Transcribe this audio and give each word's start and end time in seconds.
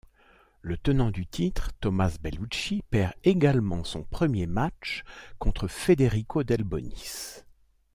Le 0.63 0.77
tenant 0.79 1.11
du 1.11 1.27
titre 1.27 1.69
Thomaz 1.79 2.17
Bellucci 2.19 2.83
perd 2.89 3.13
également 3.23 3.83
son 3.83 4.01
premier 4.01 4.47
match 4.47 5.03
contre 5.37 5.67
Federico 5.67 6.41
Delbonis. 6.43 7.43